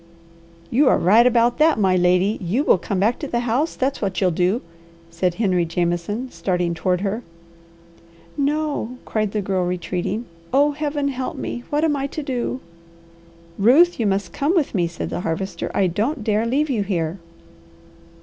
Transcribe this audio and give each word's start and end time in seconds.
"You 0.71 0.89
are 0.89 0.97
right 0.97 1.27
about 1.27 1.59
that, 1.59 1.77
my 1.77 1.95
lady; 1.95 2.39
you 2.41 2.63
will 2.63 2.79
come 2.79 2.99
back 2.99 3.19
to 3.19 3.27
the 3.27 3.41
house, 3.41 3.75
that's 3.75 4.01
what 4.01 4.19
you'll 4.19 4.31
do," 4.31 4.63
said 5.11 5.35
Henry 5.35 5.63
Jameson, 5.63 6.31
starting 6.31 6.73
toward 6.73 7.01
her. 7.01 7.21
"No!" 8.35 8.97
cried 9.05 9.31
the 9.31 9.43
Girl 9.43 9.63
retreating. 9.63 10.25
"Oh 10.51 10.71
Heaven 10.71 11.09
help 11.09 11.37
me! 11.37 11.65
What 11.69 11.83
am 11.83 11.95
I 11.95 12.07
to 12.07 12.23
do?" 12.23 12.61
"Ruth, 13.59 13.99
you 13.99 14.07
must 14.07 14.33
come 14.33 14.55
with 14.55 14.73
me," 14.73 14.87
said 14.87 15.11
the 15.11 15.19
Harvester. 15.21 15.69
"I 15.75 15.85
don't 15.85 16.23
dare 16.23 16.47
leave 16.47 16.71
you 16.71 16.81
here." 16.81 17.19